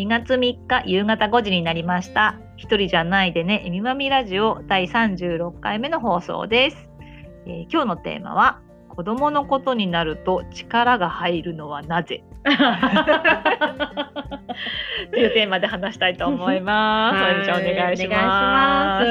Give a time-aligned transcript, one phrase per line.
[0.00, 2.40] 2月3日夕方5時になりました。
[2.56, 6.88] 一人じゃないでね、えみまみラジオ第36回目の放送です。
[7.44, 12.24] えー今日のテーマは、子供のことになると力が入るのはなぜ？
[15.12, 17.20] というテーマで話したいと思います。
[17.20, 19.06] それでじゃあお願いします。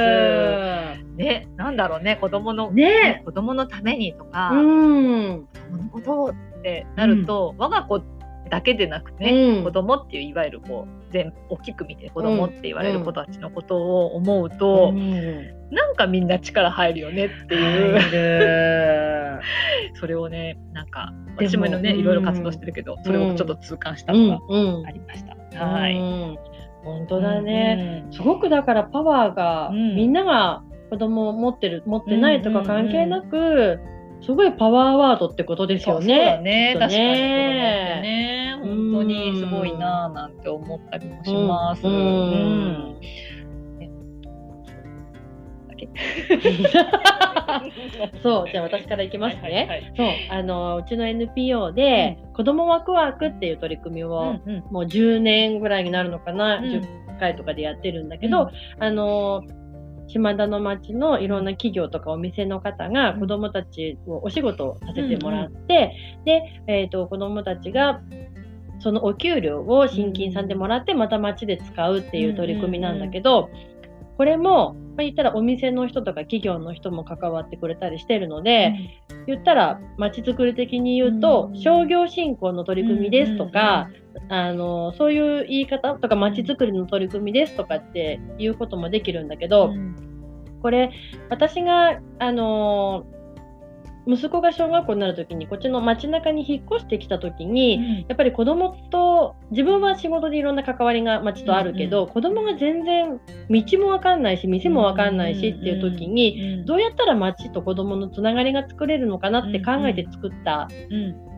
[1.18, 2.72] ね、なんだろうね、子供の。
[2.72, 5.48] ね子供のためにとか、うん。
[5.54, 8.02] 子供のことってなると、我が子
[8.50, 9.64] だけでなくね、うん。
[9.64, 19.40] 子供っていういわゆるこう全大きく見て子供って言われる子たちのことを思うと、なんかみんな力入るよねっていう。
[19.96, 22.00] それをねなんか私もねうん。
[22.00, 24.86] いろいろ活動してるけど、それをちょっと痛感したうんのがうん。
[24.88, 25.64] ありました。
[25.64, 25.96] はい。
[25.96, 26.38] うん。
[26.84, 28.06] 本当だね。
[28.12, 29.96] すごくだからパワーが、うん。
[29.96, 33.80] みんなが子供を持ってる持ってないとかうんうんうん関係なく、
[34.22, 36.74] すごいパワーワードってことですよそうそうだね。
[36.74, 36.78] ね。
[36.78, 37.10] 確かにね
[38.02, 38.56] ね。
[38.62, 41.86] 本当にすごいなぁなんて思ったりもします。
[41.86, 41.94] うん。
[41.94, 41.98] う
[42.96, 43.00] ん。
[45.80, 45.88] け
[48.22, 49.42] そうじゃあ私からいきますね。
[49.42, 49.94] はいはいはい。
[49.96, 54.64] そうあのうちの NPO で、子供ワクワクっていう取り組みを、うんうん。
[54.72, 56.66] もう10年ぐらいになるのかな、うん。
[56.66, 58.50] 10回とかでやってるんだけど、
[58.80, 59.44] あの
[60.10, 68.02] 島田の町のいろんな企業とかお店の方が子どもたちをお仕事をさせてもらって、で、えー、と子どもたちが
[68.80, 73.50] そのお給料を新金さんでもらってまた町で使うっていう取り組みなんだけど、
[74.18, 78.74] これも、まあ、言ったらお店の人とか企業の人も関わってくれたりしてるので、
[79.28, 81.62] 言ったら町づくり的に言うと、うん。
[81.62, 83.90] 商業振興の取り組みですとか、
[84.28, 89.74] あのそういう言い方とか町づくりの取り組みですとかっていうこともできるんだけど、
[90.62, 90.92] これ
[91.30, 93.06] 私があの
[94.08, 110.68] 息子が小学校になる時にこっちの街中に引っ越してきた時に、やっぱり子供と自分は仕事でいろんな関わりが町とあるけど、子供が全然道もわかんないし店もわかんないしっていう時に、どうやったら町と子供のつながりが作れるのかなって考えて作った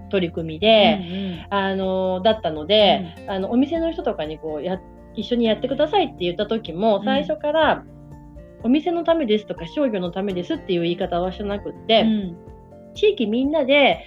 [0.10, 4.80] 取り組みで、あのだったので、あのお店の人とかにこうや
[5.16, 7.06] 一緒にやってくださいって言った時もうん。
[7.06, 7.84] 最初から、
[8.64, 12.06] お店のためですとか商業のためですっていう言い方はしなくって、
[12.96, 14.04] 地域みんなで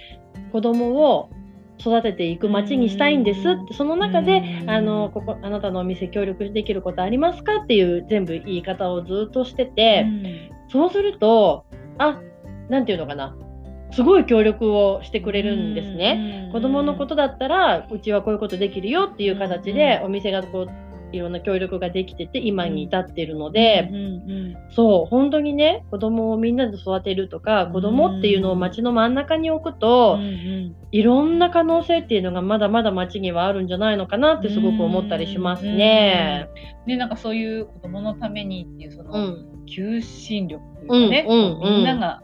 [0.51, 1.29] 子供を
[1.79, 10.05] 育てていく街にしたいんですって、その中で、あのここあなたのお店協力できることありますかっていう全部言い方をずっとしてて、
[10.69, 11.65] そうすると
[11.97, 12.21] あ
[12.69, 13.35] なんていうのかな。
[13.91, 16.49] すごい協力をしてくれるんですね。
[16.51, 20.69] 子供のことだったらうちはこういうことできるよっていう形でお店がこう
[21.15, 23.89] いろんな協力ができてて今に至っているので、
[24.69, 30.19] そう本当にね子供をみんなで育てるとか子供っていうのを街の真ん中に置くと、
[30.91, 36.47] いろんな可能性っていうのがまだまだ街にはあるんじゃないのかなってすごく思ったりしますね。
[36.85, 39.55] ねなんかそういう子供のためにっていうその、うん。
[39.65, 41.59] 求心力というかね、うんうんうん。
[41.61, 42.21] みんなが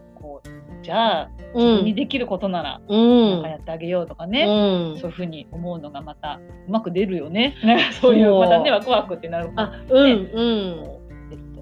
[0.82, 7.56] じゃあう自分にんできることなら、うんなんかやってあげようとかね、うんそういうふうに思うのがまたうまく出るよね。
[7.64, 10.84] なんかそういうまたねワクワクってなるあうんねうん、
[11.30, 11.62] 出ると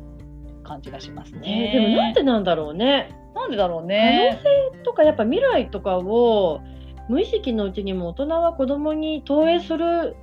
[0.63, 1.39] 感じがしますね。
[1.39, 3.09] ね、でもなんでなんだろうね。
[3.35, 4.39] なんでだろうね。
[4.83, 6.61] とかやっぱ未来とかを
[7.07, 10.15] 無意識のうちにも大人は子供に投影する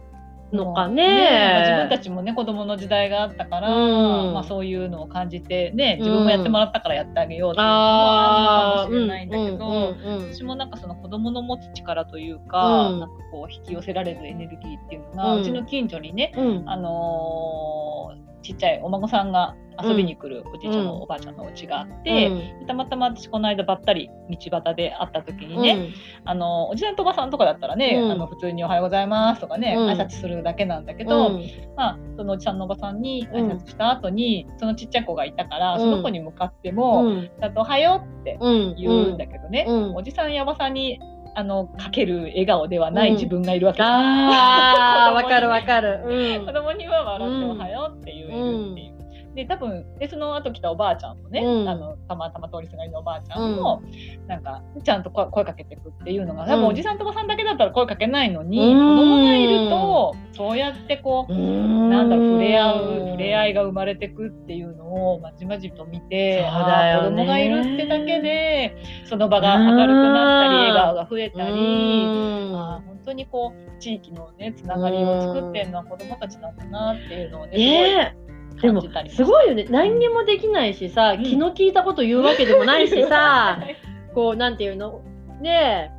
[0.52, 1.02] のかね。
[1.04, 4.34] まあ自分たちもね子供の時代があったから、うん。
[4.34, 16.68] まあ、そういうのを感じてね自分もやってもらったからやってあげようっていうのもあるのかもしれないんだけど、うんうんうん私もなんかその子供の持つ力というか、うんなんかこう引き寄せられるエネルギーっていうのが、ううんちの近所にね、うん。
[16.68, 22.30] あのーちっちゃいお孫さんが遊びに来るおじいちゃんのおばあちゃんのお家があって、
[22.66, 25.90] たまたま私この間ばったり道端で会った時にね、
[26.24, 28.12] あのおじさんとおばさんとかだったらね、うん。
[28.12, 29.88] あの普通に「おはようございます」とかね、うん。
[29.88, 31.38] 挨拶するだけなんだけけど、
[31.76, 37.04] まあ、そのおじさんのおばさんに挨拶した後に、そのちっちゃい子がいたから、その子に向かっても
[37.40, 39.96] 「ちゃんとおはよう」って言うんだけどね、うん。
[39.96, 40.98] おじさんやおばさんに
[41.38, 46.00] あのかける笑顔ではない自分がいるわけです、ああ、わかるわかる。
[46.46, 48.95] 子供には笑って「うんおはよう」って言えるっていう。
[49.36, 51.68] で多分でその後来たおばあちゃんもね、うん。
[51.68, 53.82] あのたまたま通りすがりのおばあちゃんも、
[54.26, 58.96] なんかちゃんと声声かけてくっていうのが多分おじさんとおばさんだけだったら声かけないのに、うん。
[58.96, 66.46] 子供がいるとそうやってこう、なんだろう触れ合う触れ合いが生まれてくっていうのをまじまじと見て、ね。
[66.46, 71.52] ああ子供がいるってだけでその場が明るくなったりうん笑顔が増えたり。
[71.52, 72.56] うん。
[72.56, 78.26] あー本当にこう地域のねつながりを作ってるのは子供たちなんだなっていうのをね、ねえ
[78.60, 79.66] でもすごいよね。
[79.68, 81.22] 何にもできないしさ、うん。
[81.22, 83.58] 気の利いたこと言うわけでもないしさ
[84.14, 85.02] こうなんていうの？
[85.40, 85.90] ね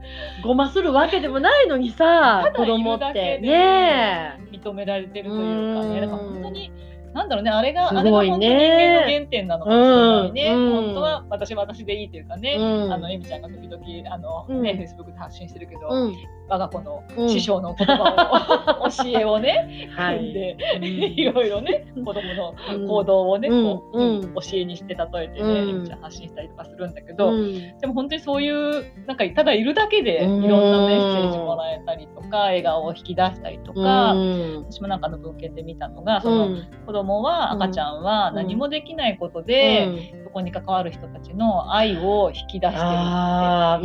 [0.42, 3.14] えごまするわけでもないのにさ子供って。
[3.14, 5.94] でね認められてるというかうん。
[5.94, 6.72] ねだから本当に
[7.18, 12.94] なんだろうねあれが、すあれが本当人間の原点なのかもしれないね、うん本当は私は私でいいというかね、うん。
[12.94, 14.62] あのエミちゃんが時々あの、うん。
[14.62, 16.16] ねフェイスブックで発信してるけど、うん。
[16.50, 17.30] 我が子のうん。
[17.30, 20.34] 師匠の言葉を、教えをね はい。
[20.34, 20.84] で、うん。
[20.86, 22.88] いろいろね子供のうん。
[22.88, 23.98] 行動をね、こう
[24.36, 25.70] 教えにして例えてね、うん。
[25.70, 27.78] エミちゃん発信したりとかするんだけど、うん。
[27.80, 34.66] でも本当にそういうなんかただいるだけでいろうんんなメッセージもらえたりとか笑顔を引き出したりとか、うん。
[34.70, 36.50] 私もなんかの文献で見たのがその、
[36.86, 37.64] 子供はうん。
[37.64, 42.80] 赤ちゃんは何もできないことで、そこに関わる人たちの愛を引き出して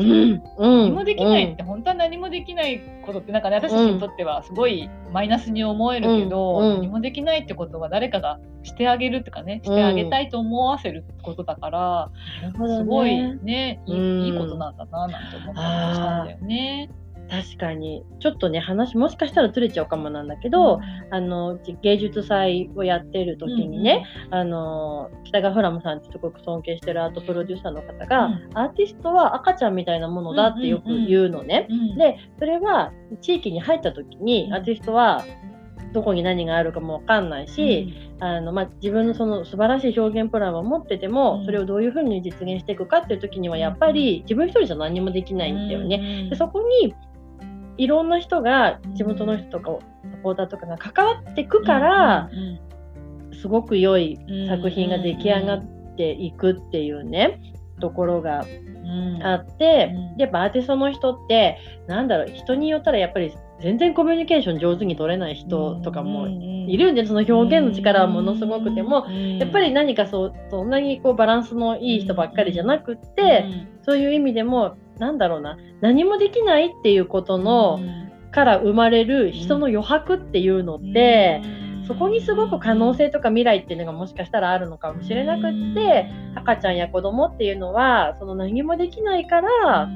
[0.03, 0.53] るって。
[0.59, 6.65] 何もできないって本当は何もできないことってなんかね私たちにとってはすごいマイナスに思えるけど、うん。
[6.65, 6.75] うん。
[6.83, 12.11] 何もできないってことは誰かがしてあげるっていうかねしてあげたいと思わせることだから、
[12.43, 12.79] なるほどね。
[12.79, 14.27] すごいねいい,、うん。
[14.27, 16.91] いいことなんだななんて思ったりしたんだよね。
[17.33, 18.05] 確かに。
[18.21, 20.81] ちょっとね話もしかしたらずれちゃうかもなんだけど、
[21.11, 28.51] あの芸術祭をやってる時にね、あの北川フラムさんってすごく尊敬してるアートプロデューサーの方が、うん。
[28.53, 31.67] アーティストは赤ちゃんみたいなものだってよく言うのね。
[31.71, 34.55] うんうんでそれは地域に入った時にうん。
[34.55, 35.25] アーティストは
[35.95, 41.45] どこに何があるかもわかんないし、あのまあ、自分のその素晴らしい表現プランは持ってても、うん。
[41.47, 45.99] それをどういうふうに実現していくかっていう時にはやっぱり自分一人じゃ何もできないんだよね。
[45.99, 46.95] ねでそこに
[47.77, 52.31] いろんな人が地元の人とかサポーターとかが関わっていくから、
[53.41, 57.41] すごく良い作品が出来上がっていくっていうね、
[57.81, 58.45] ところが
[59.23, 60.21] あって、うん。
[60.21, 61.59] やっぱアーティストの人って
[61.89, 63.33] なんだろう人によったらやっぱり
[63.63, 73.47] 全然コミュニケーション上手に取れない人とかもいるんでその表現の力はものすごくても、やっぱり何かそうそんなにこうバランスのいい人ばっかりじゃなくって、
[73.83, 77.81] そういう意味でもなんだろうな何もできないっていうことの、
[78.33, 81.43] から生まれる人の余白っていうのって、
[81.87, 89.89] そこにすごく可能性とか未来っていうのがもしかしたらあるのかもしれなくって、赤ちゃんや子供っていうのはその何もできないから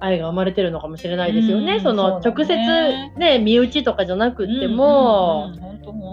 [0.00, 1.74] 愛が生まれてるのかもしれないですよね。
[1.74, 5.52] うんその直接ねね身内とかじゃなくっても、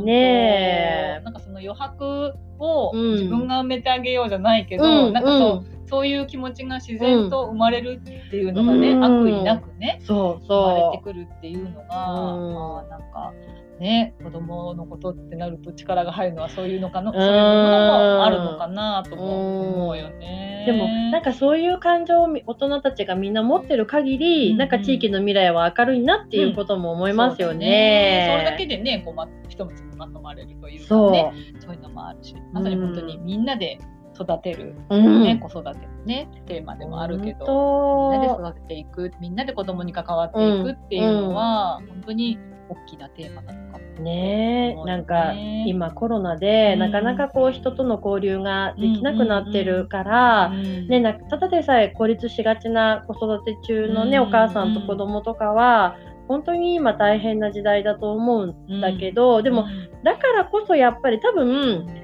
[0.04, 1.22] ねえ。
[1.24, 3.12] なんかその余白をうん。
[3.13, 9.04] 自分が埋めてあげようじゃないけど、うんなんかそう,、うそういう気持ちが自然と生まれるっていうのがね、うん。
[9.04, 12.53] 悪意なくねそう生まれてそくるっていうのが、うん。
[12.53, 13.34] まあなんか
[13.81, 20.65] ね子供のことってなると力が入るのはそういうのかな、うんそういうものもあるのかなとも思うよね。
[20.69, 20.71] う。
[20.71, 28.39] でもなんかそういう感情をみ大人たちがみんな持ってる限り、うんなんか地域の未来は明るいなっていうことも思いますよそうだね。
[28.39, 31.11] それだけでねこう、ま、一つにまとまれるというかそう。
[31.11, 33.79] ねそういうのもあるしまさに本当にみんなで
[34.13, 42.38] 育てる、うんね子育てのねテーマでもあるけどどみんなで育てていくみんなで子供に関わっていくっていうのは、本当に
[42.72, 43.82] 大きなテーマなのかも。
[44.04, 46.80] ねえ、なんかね今コロナで、うん。
[46.80, 55.98] なかなかこう人との交流ができなくなってるから、ね、なただでさえ孤立しがちな子育て中のね、うんお母さんと子供とかは
[56.28, 59.66] 本当に今大変な時代だと思うんだけど、でも
[60.04, 62.00] だからこそやっぱり多分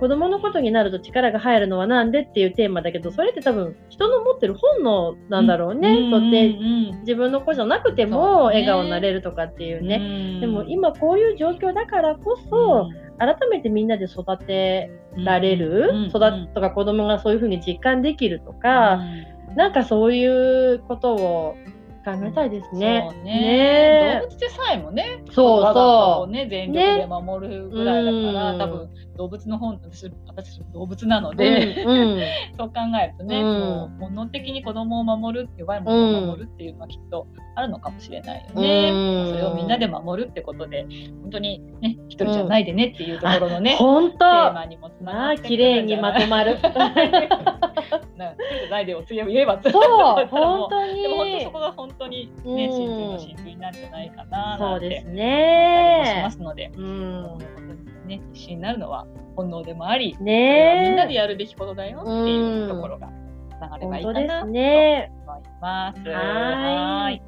[0.00, 5.94] 子供のことになると力が入るのはなんでっていうテーマだけどそれって多分人の持ってる本能なんだろうね。
[6.10, 6.56] そうって
[7.00, 8.62] 自分の子じゃなくてそうもね。
[8.62, 9.98] 笑顔になれるとかっていうね。
[9.98, 12.88] ねでも今こういう状況だからこそ、
[13.18, 19.00] 改めてみんなで育てられる、うん育つとか子供がそういうふうに実感できるとか、
[19.54, 21.56] なんかそういうことを
[22.04, 23.08] 考えたいですね。
[23.12, 31.34] そうね動物でさえもね、そうそをね、全力で守るぐらいだから、ね多分動物の本、私私たちも動物なのう。
[31.36, 32.20] で、うんうん
[32.56, 38.90] そう考えるとね、うんこう本能的に子供を守る、弱い者を守るっていうのはきっとあるのかもしれないよね。
[38.92, 40.86] うんそれをみんなで守るってことで、
[41.22, 44.52] 本当にね、一人じゃないでねっていうところのね、本テー当。
[44.54, 46.14] マにもつなまあがってくるんじゃない？
[46.14, 46.58] まとまる。
[48.16, 48.34] な
[48.70, 49.72] ないでを言えばそう、
[50.28, 51.02] 本当に。
[51.02, 56.38] でも本当そこが本当にね、うん真髄の真髄なんじゃないかななんてそうです思いまねす。
[56.38, 57.38] ので、うん。
[58.06, 59.06] ね、必死になるのは
[59.36, 63.08] 本能でもあり、ねみんなでやるべきことだよっていうところが
[63.50, 65.12] つながればいいかなと思いね。
[65.60, 66.00] ます。
[66.08, 67.22] はーいい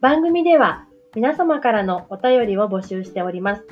[0.00, 3.66] 番組では皆様からのお便りを募集しております。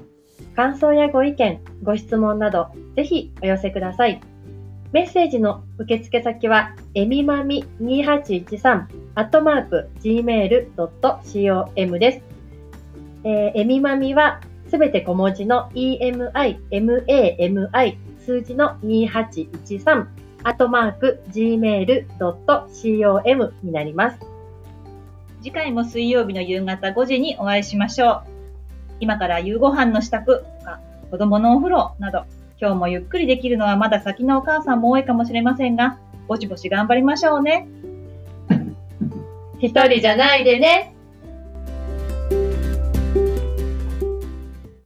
[0.57, 4.21] 感想やご意見、ご質問など、ぜひお寄せください。
[4.93, 12.23] メッセージの受付先は、えみまみ2813、アットマーク、gmail.com です。
[13.23, 20.07] えーえみまみは、すべて小文字の emi, mami, 数字の2813、
[20.43, 22.15] アットマーク、gmail.com
[23.63, 24.19] になります。
[25.43, 28.30] 次回も水曜日の夕方5時にお会いしましょう。
[29.01, 30.81] 今から夕ご飯の支度とか、
[31.11, 32.25] 子供のお風呂など、
[32.61, 37.67] 今日もゆっくりできるのはまだ先のお母さんも多いかもしれませんが、ぼちぼち頑張りましょうね。
[39.59, 40.95] 一人じゃないでね。